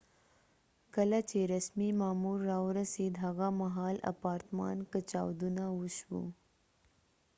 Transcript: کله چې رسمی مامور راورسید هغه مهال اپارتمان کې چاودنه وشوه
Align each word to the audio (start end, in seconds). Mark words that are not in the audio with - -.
کله 0.95 1.19
چې 1.29 1.39
رسمی 1.53 1.89
مامور 2.01 2.37
راورسید 2.51 3.13
هغه 3.25 3.47
مهال 3.61 3.95
اپارتمان 4.13 4.77
کې 4.91 4.99
چاودنه 5.11 5.65
وشوه 5.79 6.23